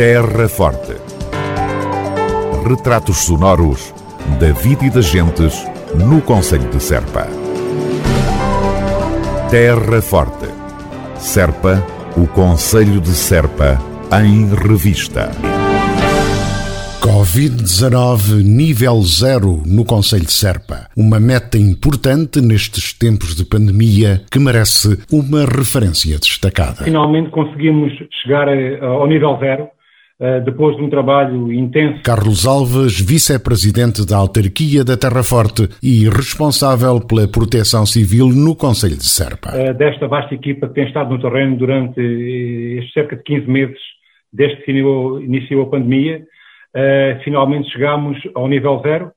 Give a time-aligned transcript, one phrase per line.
[0.00, 0.94] Terra Forte.
[2.66, 3.92] Retratos sonoros
[4.40, 5.62] da vida e das gentes
[5.94, 7.26] no Conselho de Serpa.
[9.50, 10.48] Terra Forte.
[11.16, 11.84] Serpa,
[12.16, 13.76] o Conselho de Serpa,
[14.24, 15.32] em revista.
[17.02, 20.88] Covid-19 nível zero no Conselho de Serpa.
[20.96, 26.84] Uma meta importante nestes tempos de pandemia que merece uma referência destacada.
[26.84, 29.79] Finalmente conseguimos chegar ao nível zero eh,
[30.44, 32.02] depois de um trabalho intenso.
[32.02, 38.96] Carlos Alves, vice-presidente da autarquia da Terra Forte e responsável pela proteção civil no Conselho
[38.96, 39.52] de Serpa.
[39.54, 43.78] Eh, desta vasta equipa que tem estado no terreno durante estes cerca de 15 meses
[44.30, 46.22] desde que iniciou a pandemia,
[47.24, 49.10] finalmente chegamos ao nível zero.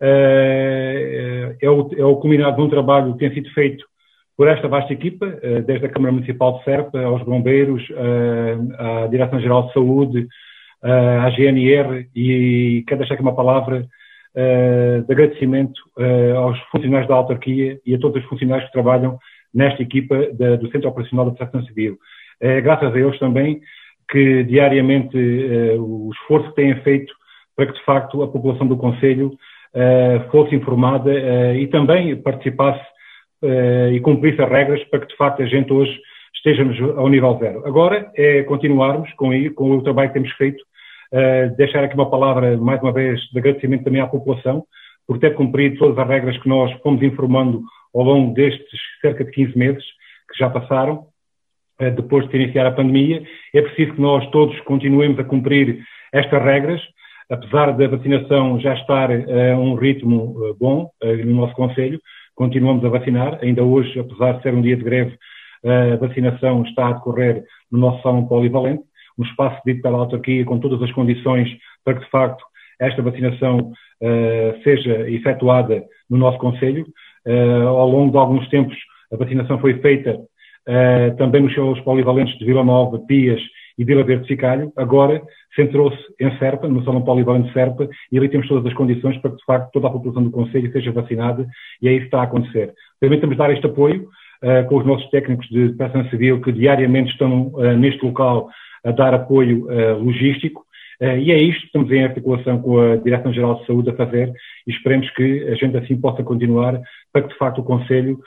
[0.00, 3.84] É, o, é o culminado de um trabalho que tem sido feito
[4.36, 5.26] por esta vasta equipa,
[5.66, 7.82] desde a Câmara Municipal de Serpa, aos bombeiros,
[8.78, 10.28] à Direção-Geral de Saúde,
[10.82, 13.86] à GNR e quero deixar aqui uma palavra
[14.34, 15.80] de agradecimento
[16.36, 19.18] aos funcionários da autarquia e a todos os funcionários que trabalham
[19.52, 20.16] nesta equipa
[20.58, 21.98] do Centro Operacional da Proteção Civil.
[22.62, 23.60] graças a eles também
[24.10, 27.12] que diariamente uh, o esforço que têm feito
[27.56, 32.84] para que, de facto, a população do Conselho uh, fosse informada uh, e também participasse
[33.90, 35.98] e cumprisse as regras para que, de facto, a gente hoje
[36.34, 37.66] estejamos ao nível zero.
[37.66, 40.62] Agora é continuarmos com, com o trabalho que temos feito,
[41.56, 44.64] deixar aqui uma palavra, mais uma vez, de agradecimento também à população
[45.06, 49.30] por ter cumprido todas as regras que nós fomos informando ao longo destes cerca de
[49.32, 49.84] 15 meses
[50.30, 51.06] que já passaram
[51.80, 53.22] eh, depois de iniciar a pandemia.
[53.54, 56.80] É preciso que nós todos continuemos a cumprir estas regras,
[57.28, 62.00] apesar da vacinação já estar a um ritmo eh, bom eh, no nosso Conselho,
[62.36, 63.38] continuamos a vacinar.
[63.42, 65.18] Ainda hoje, apesar de ser um dia de greve,
[65.62, 68.82] a vacinação está a decorrer no nosso salão polivalente,
[69.20, 71.48] um espaço dito pela autarquia com todas as condições
[71.84, 72.42] para que, de facto,
[72.80, 76.86] esta vacinação uh, seja efetuada no nosso Conselho.
[77.26, 78.76] Uh, ao longo de alguns tempos,
[79.12, 83.40] a vacinação foi feita uh, também nos seus polivalentes de Vila Nova, Pias
[83.76, 85.22] e Vila Verde Ficalho, agora
[85.54, 89.36] centrou-se em Serpa, no Salão Polivalente Serpa, e ali temos todas as condições para que,
[89.36, 91.46] de facto, toda a população do Conselho seja vacinada,
[91.80, 92.74] e é isso que está a acontecer.
[93.00, 94.06] De dar este apoio
[94.68, 98.50] com os nossos técnicos de proteção civil, que diariamente estão neste local
[98.84, 99.66] a dar apoio
[99.98, 100.64] logístico,
[101.00, 104.32] e é isto que estamos em articulação com a Direção-Geral de Saúde a fazer,
[104.66, 106.80] e esperemos que a gente assim possa continuar
[107.12, 108.20] para que, de facto, o Conselho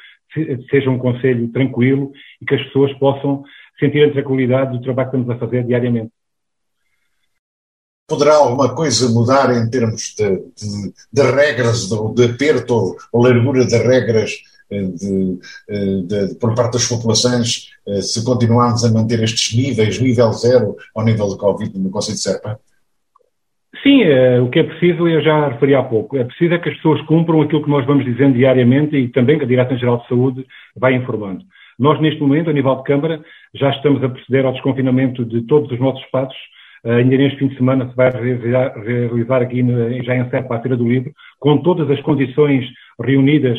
[0.70, 2.12] seja um conselho tranquilo
[2.42, 3.44] e que as pessoas possam
[3.80, 6.12] sentir a tranquilidade do trabalho que estamos a fazer diariamente.
[8.08, 13.66] Poderá alguma coisa mudar em termos de, de, de regras, de, de aperto ou largura
[13.66, 14.32] de regras
[14.74, 20.76] eh, de, por parte das populações eh, se continuarmos a manter estes níveis, nível zero
[20.96, 22.60] ao nível do Covid no Conselho de Serpa?
[23.84, 26.70] Sim, é, o que é preciso, eu já referi há pouco, é preciso é que
[26.70, 30.08] as pessoas cumpram aquilo que nós vamos dizendo diariamente e também que a Direção-Geral de
[30.08, 30.46] Saúde
[30.76, 31.44] vai informando.
[31.78, 33.20] Nós, neste momento, a nível de Câmara,
[33.54, 36.38] já estamos a proceder ao desconfinamento de todos os nossos espaços.
[36.86, 39.64] Ainda neste fim de semana se vai realizar, realizar aqui
[40.04, 42.66] já em Serpa a Feira do Livro, com todas as condições
[43.02, 43.58] reunidas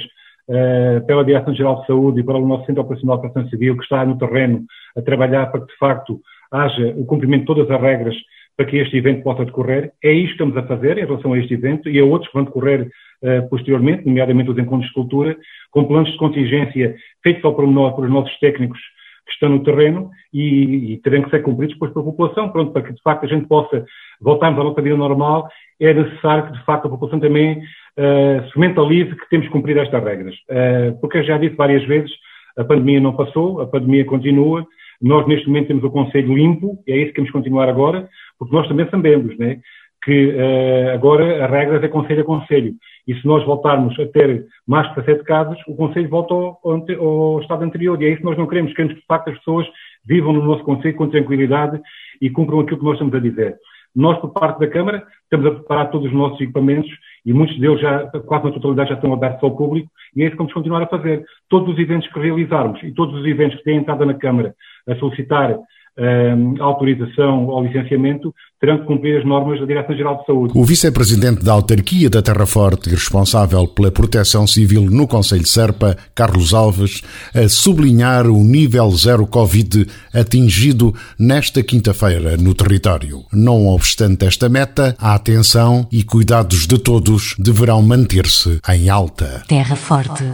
[1.06, 4.18] pela Direção-Geral de Saúde e pelo nosso Centro Operacional de Proteção Civil, que está no
[4.18, 4.64] terreno
[4.96, 8.14] a trabalhar para que, de facto, haja o cumprimento de todas as regras
[8.56, 9.92] para que este evento possa decorrer.
[10.02, 12.36] É isto que estamos a fazer em relação a este evento e a outros que
[12.36, 12.88] vão decorrer
[13.22, 15.36] uh, posteriormente, nomeadamente os encontros de cultura,
[15.70, 18.78] com planos de contingência feitos ao pormenor por os nossos técnicos
[19.26, 22.82] que estão no terreno e, e terão que ser cumpridos depois pela população, pronto, para
[22.82, 23.84] que de facto a gente possa
[24.20, 25.48] voltarmos à nossa vida normal,
[25.80, 29.76] é necessário que de facto a população também uh, se mentalize que temos que cumprir
[29.78, 30.34] estas regras.
[30.50, 32.10] Uh, porque eu já disse várias vezes,
[32.56, 34.66] a pandemia não passou, a pandemia continua,
[35.02, 38.08] nós neste momento temos o Conselho limpo, e é isso que temos que continuar agora,
[38.38, 39.58] porque nós também sabemos né,
[40.04, 42.74] que uh, agora a regra é conselho a conselho.
[43.08, 47.06] E se nós voltarmos a ter mais de 17 casos, o conselho volta ao, ao,
[47.06, 48.00] ao, estado anterior.
[48.00, 48.72] E é isso que nós não queremos.
[48.72, 49.66] Queremos que, de facto, as pessoas
[50.06, 51.80] vivam no nosso conselho com tranquilidade
[52.20, 53.56] e cumpram aquilo que nós estamos a dizer.
[53.94, 56.90] Nós, por parte da Câmara, estamos a preparar todos os nossos equipamentos
[57.24, 60.32] e muitos deles já, quase na totalidade, já estão abertos ao público e é isso
[60.32, 61.24] que vamos continuar a fazer.
[61.48, 64.54] Todos os eventos que realizarmos e todos os eventos que têm entrada na Câmara
[64.88, 65.56] a solicitar
[65.98, 70.52] uh, autorização ou licenciamento, terão que cumprir as normas da Direção-Geral de Saúde.
[70.56, 75.48] O vice-presidente da autarquia da Terra Forte e responsável pela proteção civil no Conselho de
[75.48, 77.02] Serpa, Carlos Alves,
[77.34, 83.22] a sublinhar o nível zero Covid atingido nesta quinta-feira no território.
[83.32, 89.42] Não obstante esta meta, a atenção e cuidados de todos deverão manter-se em alta.
[89.46, 90.24] Terra Forte,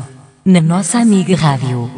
[0.45, 1.91] na nossa amiga Rádio.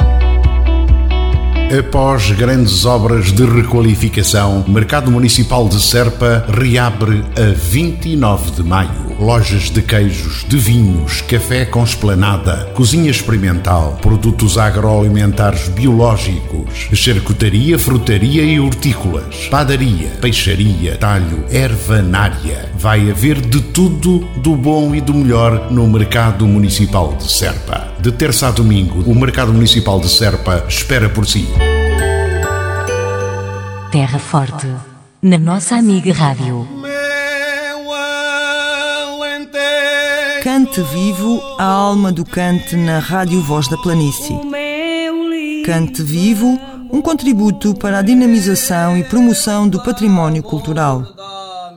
[1.79, 9.12] Após grandes obras de requalificação, o Mercado Municipal de Serpa reabre a 29 de maio.
[9.23, 18.43] Lojas de queijos, de vinhos, café com esplanada, cozinha experimental, produtos agroalimentares biológicos, charcutaria, frutaria
[18.43, 22.69] e hortícolas, padaria, peixaria, talho, ervanária.
[22.77, 27.93] Vai haver de tudo do bom e do melhor no Mercado Municipal de Serpa.
[28.01, 31.47] De terça a domingo, o Mercado Municipal de Serpa espera por si.
[33.93, 34.67] Terra Forte,
[35.23, 36.82] na nossa amiga Rádio.
[40.43, 44.37] Cante vivo a alma do cante na Rádio Voz da Planície.
[45.65, 46.59] Cante vivo,
[46.93, 51.07] um contributo para a dinamização e promoção do património cultural.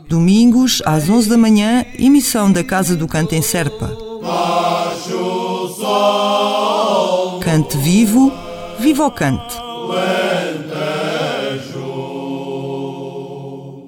[0.09, 3.95] Domingos, às 11 da manhã, emissão da Casa do Cante em Serpa.
[7.41, 8.33] Cante vivo,
[8.79, 9.55] viva o cante.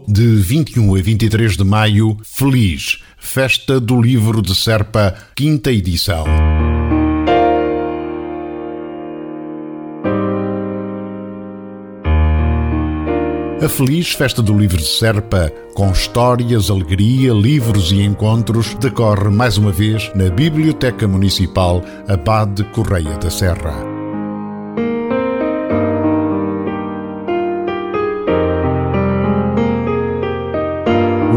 [0.09, 6.23] De 21 a 23 de maio, Feliz, Festa do Livro de Serpa, quinta edição.
[13.61, 19.57] A feliz Festa do Livro de Serpa, com histórias, alegria, livros e encontros, decorre mais
[19.57, 23.86] uma vez na Biblioteca Municipal Abade Correia da Serra.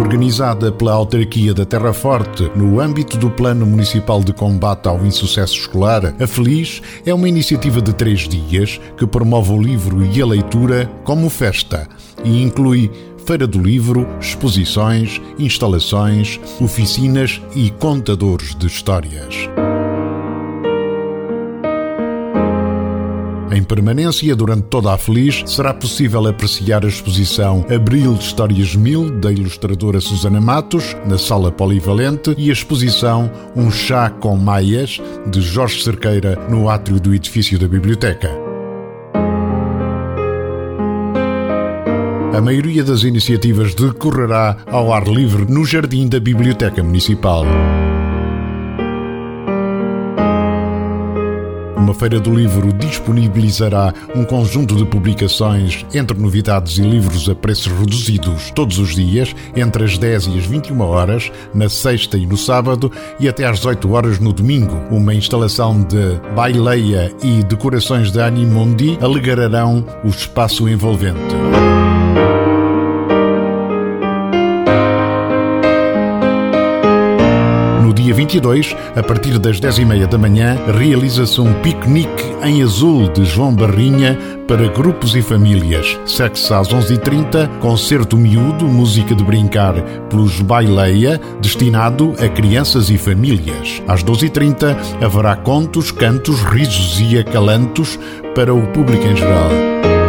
[0.00, 5.54] Organizada pela autarquia da Terra Forte no âmbito do Plano Municipal de Combate ao Insucesso
[5.54, 10.26] Escolar, a Feliz é uma iniciativa de três dias que promove o livro e a
[10.26, 11.86] leitura como festa
[12.24, 12.90] e inclui
[13.26, 19.48] Feira do Livro, exposições, instalações, oficinas e contadores de histórias.
[23.52, 29.10] Em permanência durante toda a Feliz, será possível apreciar a exposição Abril de Histórias Mil,
[29.10, 35.40] da ilustradora Susana Matos, na Sala Polivalente, e a exposição Um Chá com Maias, de
[35.40, 38.30] Jorge Cerqueira, no átrio do edifício da Biblioteca.
[42.32, 47.44] A maioria das iniciativas decorrerá ao ar livre no jardim da Biblioteca Municipal.
[51.80, 57.72] Uma Feira do Livro disponibilizará um conjunto de publicações entre novidades e livros a preços
[57.72, 62.36] reduzidos todos os dias, entre as 10 e as 21 horas, na sexta e no
[62.36, 64.78] sábado, e até às 18 horas no domingo.
[64.90, 71.34] Uma instalação de baileia e decorações de Animundi alegrarão o espaço envolvente.
[78.10, 83.54] Dia 22, a partir das 10h30 da manhã, realiza-se um piquenique em azul de João
[83.54, 84.18] Barrinha
[84.48, 85.96] para grupos e famílias.
[86.04, 89.74] Segue-se às 11h30, concerto miúdo, música de brincar
[90.08, 93.80] pelos Baileia, destinado a crianças e famílias.
[93.86, 97.96] Às 12h30 haverá contos, cantos, risos e acalantos
[98.34, 99.99] para o público em geral.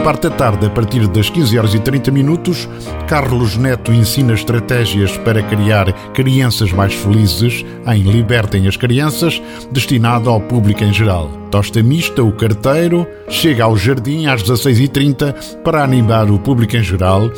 [0.00, 2.68] Parte da tarde, a partir das 15 horas e 30 minutos,
[3.06, 10.40] Carlos Neto ensina estratégias para criar crianças mais felizes em Libertem as Crianças, destinado ao
[10.40, 11.28] público em geral.
[11.50, 17.30] Tosta Mista, o carteiro, chega ao jardim às 16h30 para animar o público em geral,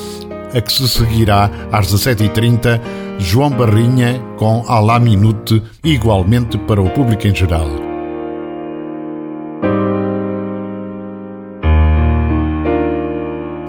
[0.55, 2.81] a que se seguirá às 17h30
[3.19, 7.92] João Barrinha com Alá Minute, igualmente para o público em geral.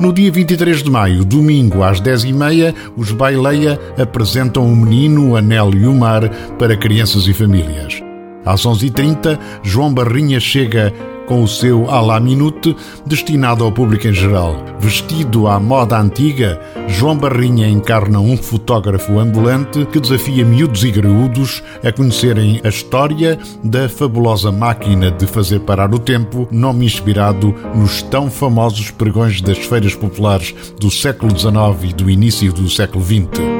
[0.03, 5.73] No dia 23 de maio, domingo, às 10h30, os Baileia apresentam o Menino, o Anel
[5.73, 6.27] e o Mar
[6.59, 8.03] para crianças e famílias.
[8.45, 10.93] Às 11h30, João Barrinha chega
[11.25, 12.75] com o seu à la minute
[13.05, 14.55] destinado ao público em geral.
[14.79, 21.63] Vestido à moda antiga, João Barrinha encarna um fotógrafo ambulante que desafia miúdos e graúdos
[21.83, 28.01] a conhecerem a história da fabulosa máquina de fazer parar o tempo, nome inspirado nos
[28.01, 33.52] tão famosos pregões das feiras populares do século XIX e do início do século XX.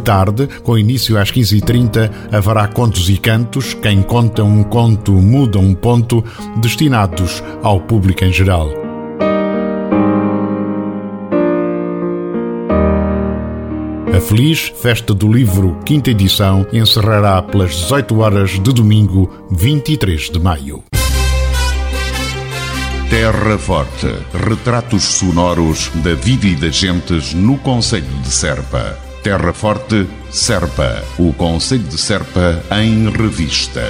[0.00, 3.74] Tarde, com início às 15h30, haverá contos e cantos.
[3.74, 6.24] Quem conta um conto muda um ponto,
[6.60, 8.70] destinados ao público em geral.
[14.14, 20.40] A feliz Festa do Livro, quinta edição, encerrará pelas 18 horas de domingo, 23 de
[20.40, 20.82] maio.
[23.10, 24.06] Terra Forte.
[24.32, 29.09] Retratos sonoros da vida e das gentes no Conselho de Serpa.
[29.22, 31.04] Terra Forte, Serpa.
[31.18, 33.82] O Conselho de Serpa em revista.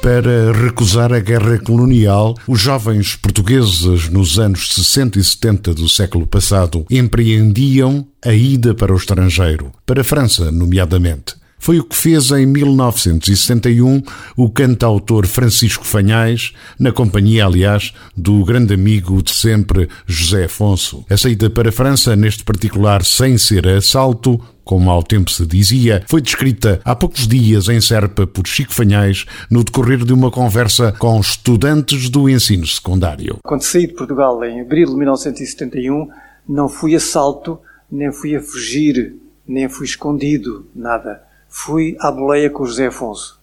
[0.00, 6.26] Para recusar a guerra colonial, os jovens portugueses nos anos 60 e 70 do século
[6.26, 11.34] passado empreendiam a ida para o estrangeiro, para a França, nomeadamente.
[11.64, 14.02] Foi o que fez em 1961
[14.36, 21.06] o cantautor Francisco Fanhais, na companhia, aliás, do grande amigo de sempre José Afonso.
[21.08, 26.04] A saída para a França, neste particular sem ser assalto, como ao tempo se dizia,
[26.06, 30.92] foi descrita há poucos dias em Serpa por Chico Fanhais no decorrer de uma conversa
[30.92, 33.38] com estudantes do ensino secundário.
[33.42, 36.10] Quando saí de Portugal em abril de 1971,
[36.46, 37.58] não fui assalto,
[37.90, 39.16] nem fui a fugir,
[39.48, 43.40] nem fui escondido, nada fui à boleia com o José Afonso.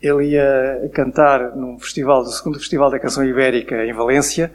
[0.00, 4.52] Ele ia cantar num festival, do segundo Festival da Canção Ibérica em Valência,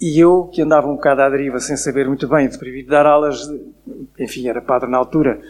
[0.00, 3.04] e eu, que andava um bocado à deriva sem saber muito bem, de proibido dar
[3.04, 3.60] aulas, de,
[4.20, 5.40] enfim, era padre na altura,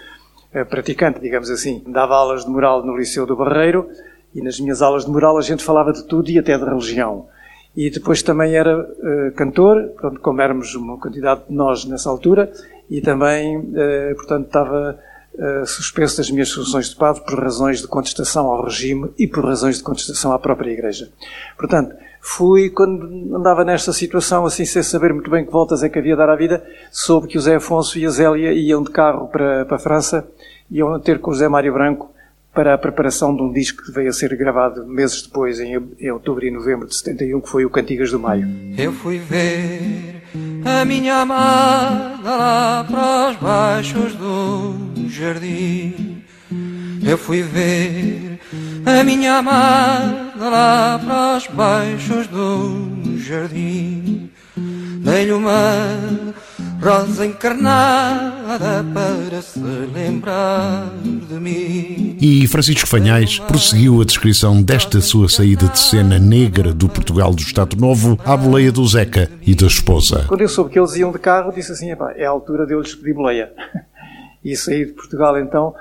[0.54, 3.86] eh, praticante, digamos assim, dava aulas de moral no Liceu do Barreiro,
[4.34, 7.28] e nas minhas aulas de moral a gente falava de tudo e até de religião.
[7.76, 12.50] E depois também era uh, cantor, portanto, como éramos uma quantidade de nós nessa altura,
[12.88, 14.98] e também, uh, portanto, estava
[15.34, 19.44] uh, suspenso das minhas funções de padre por razões de contestação ao regime e por
[19.44, 21.10] razões de contestação à própria Igreja.
[21.56, 25.98] Portanto, fui, quando andava nesta situação, assim, sem saber muito bem que voltas é que
[25.98, 29.28] havia dar à vida, soube que o Zé Afonso e a Zélia iam de carro
[29.28, 30.26] para, para a França,
[30.70, 32.12] iam ter com o Zé Mário Branco
[32.52, 36.10] para a preparação de um disco que veio a ser gravado meses depois, em, em
[36.10, 38.48] outubro e novembro de 71, que foi o Cantigas do Maio.
[38.76, 40.22] Eu fui ver
[40.64, 46.22] a minha amada lá para os baixos do jardim.
[47.02, 48.40] Eu fui ver
[48.86, 54.30] a minha amada lá para os baixos do jardim.
[54.56, 55.98] Dei-lhe uma
[56.82, 60.90] rosa encarnada para se lembrar
[61.28, 62.16] de mim.
[62.20, 67.40] E Francisco Fanhais prosseguiu a descrição desta sua saída de cena negra do Portugal do
[67.40, 70.24] Estado Novo à boleia do Zeca e da esposa.
[70.26, 72.80] Quando eu soube que eles iam de carro, disse assim: é a altura de eu
[72.80, 73.52] lhes pedir boleia.
[74.44, 75.74] E saí de Portugal então,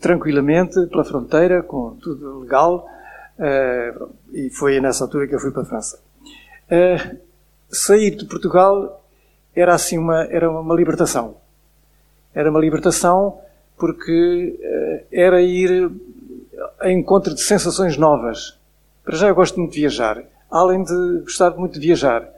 [0.00, 2.88] tranquilamente, pela fronteira, com tudo legal,
[3.38, 6.00] uh, e foi nessa altura que eu fui para a França.
[6.66, 7.18] Uh,
[7.68, 9.02] sair de Portugal
[9.54, 11.36] era assim uma, era uma libertação.
[12.34, 13.38] Era uma libertação
[13.76, 15.90] porque uh, era ir
[16.80, 18.58] a encontro de sensações novas.
[19.04, 20.22] Para já eu gosto muito de viajar.
[20.50, 22.28] Além de gostar muito de viajar,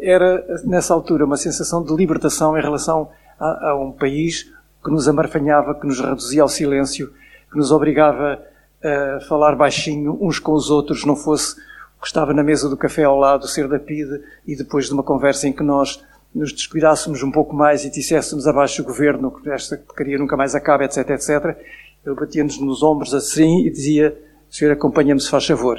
[0.00, 4.52] era nessa altura uma sensação de libertação em relação a, a, um país
[4.84, 7.12] que nos amarfanhava, que nos reduzia ao silêncio,
[7.50, 8.42] que nos obrigava
[8.82, 11.56] a falar baixinho uns com os outros, não fosse
[11.98, 14.92] o que estava na mesa do café ao lado ser da PIDE e depois de
[14.92, 19.30] uma conversa em que nós nos descuidássemos um pouco mais e disséssemos abaixo do governo
[19.30, 21.56] que esta porcaria nunca mais acaba, etc, etc,
[22.04, 24.14] ele batia-nos nos ombros assim e dizia,
[24.50, 25.78] senhor, acompanha-me se faz favor.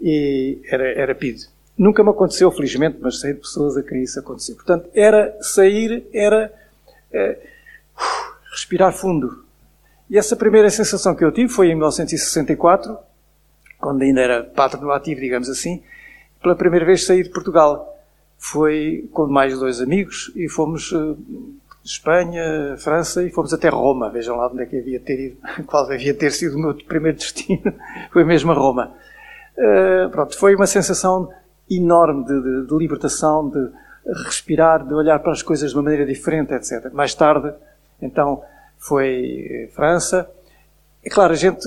[0.00, 1.46] E era, era PID.
[1.78, 4.56] Nunca me aconteceu, felizmente, mas sei de pessoas a quem isso aconteceu.
[4.56, 6.52] Portanto, era sair, era
[7.12, 7.38] é,
[8.60, 9.44] respirar fundo.
[10.08, 12.98] E essa primeira sensação que eu tive foi em 1964,
[13.78, 15.82] quando ainda era patrono ativo, digamos assim,
[16.42, 17.86] pela primeira vez saí de Portugal
[18.38, 21.16] foi com mais dois amigos e fomos uh,
[21.84, 24.10] Espanha, França e fomos até Roma.
[24.10, 25.36] Vejam lá onde é que havia ter ido,
[25.66, 27.72] qual havia ter sido o meu primeiro destino.
[28.10, 28.94] foi mesmo a Roma.
[29.56, 31.28] Uh, pronto, foi uma sensação
[31.70, 33.68] enorme de, de, de, libertação, de
[34.24, 36.90] respirar, de olhar para as coisas de uma maneira diferente, etc.
[36.92, 37.52] Mais tarde,
[38.00, 38.42] então,
[38.78, 40.28] foi França.
[41.04, 41.66] É claro, a gente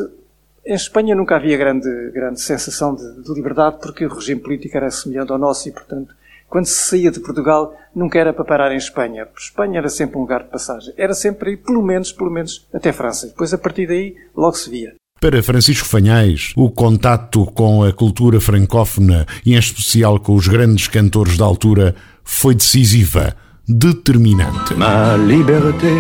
[0.66, 4.90] em Espanha nunca havia grande, grande sensação de, de, liberdade porque o regime político era
[4.90, 6.16] semelhante ao nosso e, portanto,
[6.48, 9.28] quando se saía de Portugal, nunca era para parar em Espanha.
[9.38, 10.94] Espanha era sempre um lugar de passagem.
[10.96, 13.28] Era sempre aí, pelo menos, pelo menos, até França.
[13.28, 14.94] Depois, a partir daí, logo se via.
[15.20, 20.88] Para Francisco Fanhais, o contato com a cultura francófona e em especial com os grandes
[20.88, 24.76] cantores da altura foi decisiva, determinante.
[24.76, 25.94] Ma liberté,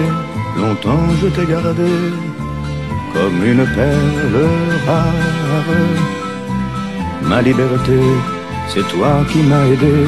[0.58, 1.92] longtemps je t'ai gardé
[3.14, 4.48] comme une perle
[4.86, 5.14] rare.
[7.22, 8.00] Ma liberté,
[8.68, 10.06] c'est toi qui m'as aidé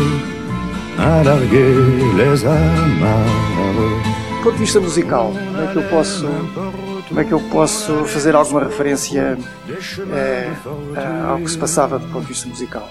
[0.98, 1.76] a larguer
[2.18, 4.16] les amarres.
[4.46, 6.28] Do ponto de vista musical, como é que eu posso,
[7.08, 9.38] como é que eu posso fazer alguma referência
[10.14, 10.52] é,
[11.28, 12.88] ao que se passava do ponto de vista musical?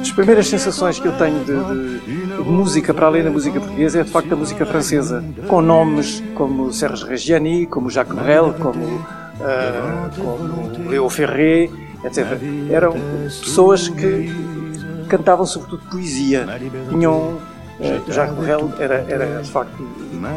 [0.00, 4.00] As primeiras sensações que eu tenho de, de, de, música, para além da música portuguesa,
[4.00, 8.84] é de facto a música francesa, com nomes como Serge Reggiani, como Jacques Brel, como,
[8.84, 11.70] uh, como Léo Ferré,
[12.04, 12.26] etc.
[12.70, 12.94] Eram
[13.26, 14.32] pessoas que
[15.08, 16.46] cantavam sobretudo poesia.
[16.90, 17.38] Tinham
[17.78, 19.82] uh, Jacques Borrell era, era de facto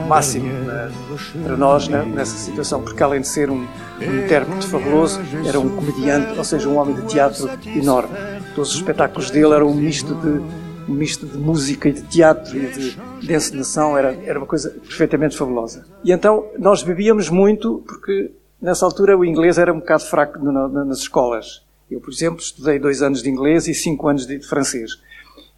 [0.07, 3.67] máximo uh, para nós né, nessa situação, porque além de ser um,
[4.01, 8.15] um intérprete fabuloso, era um comediante, ou seja, um homem de teatro enorme.
[8.55, 10.41] Todos os espetáculos dele eram um misto de
[10.89, 14.71] um misto de música e de teatro e de, de encenação, era, era uma coisa
[14.71, 15.85] perfeitamente fabulosa.
[16.03, 18.31] E então nós bebíamos muito, porque
[18.61, 21.63] nessa altura o inglês era um bocado fraco nas escolas.
[21.89, 24.99] Eu, por exemplo, estudei dois anos de inglês e cinco anos de, de francês.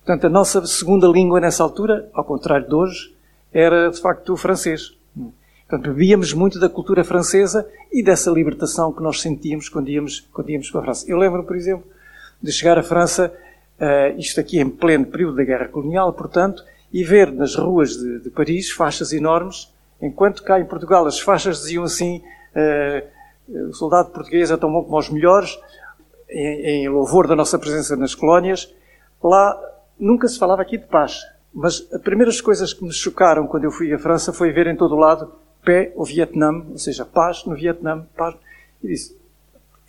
[0.06, 3.16] Portanto, a nossa segunda língua nessa altura, ao contrário de hoje,
[3.52, 4.96] era de facto o francês.
[5.68, 10.50] Portanto, bebíamos muito da cultura francesa e dessa libertação que nós sentíamos quando íamos, quando
[10.50, 11.06] íamos para a França.
[11.08, 11.86] Eu lembro, por exemplo,
[12.44, 13.34] de chegar à França,
[13.80, 18.20] uh, isto aqui em pleno período da Guerra Colonial, portanto, e ver nas ruas de,
[18.20, 22.22] de, Paris faixas enormes, enquanto cá em Portugal as faixas diziam assim:
[22.54, 25.58] uh, o soldado português é tão bom como os melhores,
[26.30, 28.74] em, em louvor da nossa presença nas colónias.
[29.24, 29.58] Lá
[29.98, 31.22] nunca se falava aqui de paz.
[31.54, 34.76] Mas as primeiras coisas que me chocaram quando eu fui à França foi ver em
[34.76, 35.32] todo o lado
[35.64, 38.36] pé ao Vietnã, ou seja, paz no Vietnã, paz.
[38.84, 39.16] E disse,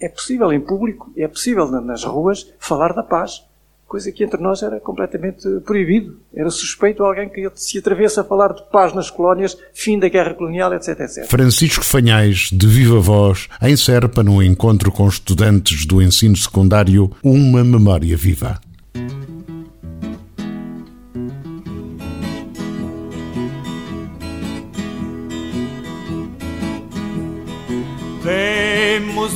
[0.04, 3.42] é possível em público, é possível nas ruas falar da paz,
[3.86, 6.18] coisa que entre nós era completamente proibido.
[6.34, 10.34] Era suspeito alguém que se atrevesse a falar de paz nas colónias, fim da guerra
[10.34, 11.26] colonial, etc, etc.
[11.26, 17.62] Francisco Fanhais, de viva voz, em Serpa, num encontro com estudantes do ensino secundário, uma
[17.62, 18.60] memória viva.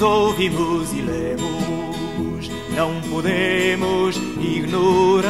[0.08, 5.28] Ouvimos e lemos, não podemos ignorar.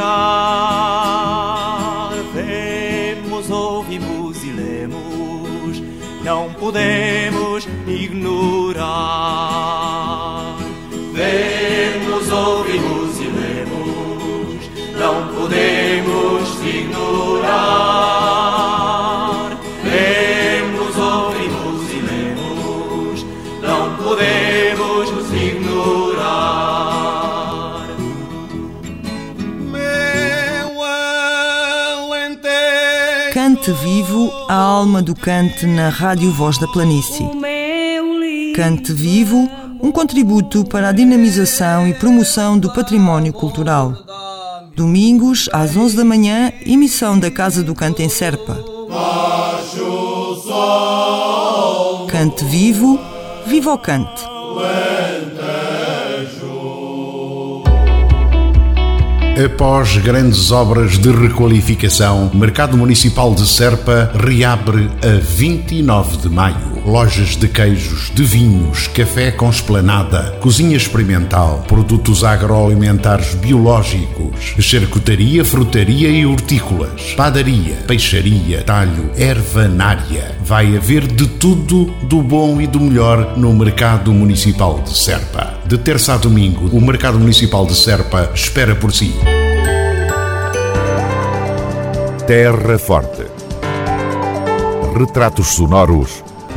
[2.33, 5.83] Vemos, ouvimos e lemos,
[6.23, 8.38] não podemos ignorar.
[33.59, 37.29] Cante Vivo, a alma do cante na Rádio Voz da Planície.
[38.55, 39.49] Cante Vivo,
[39.83, 43.93] um contributo para a dinamização e promoção do património cultural.
[44.77, 48.63] Domingos, às 11 da manhã, emissão da Casa do Cante em Serpa.
[52.07, 52.97] Cante Vivo,
[53.45, 54.23] viva o cante!
[59.45, 66.68] Após grandes obras de requalificação, Mercado Municipal de Serpa reabre a 29 de maio.
[66.85, 76.09] Lojas de queijos, de vinhos, café com esplanada, cozinha experimental, produtos agroalimentares biológicos, charcutaria, frutaria
[76.09, 80.37] e hortícolas, padaria, peixaria, talho, ervanária.
[80.43, 85.55] Vai haver de tudo do bom e do melhor no Mercado Municipal de Serpa.
[85.65, 89.13] De terça a domingo, o Mercado Municipal de Serpa espera por si.
[92.25, 93.25] Terra Forte.
[94.95, 96.28] Retratos sonoros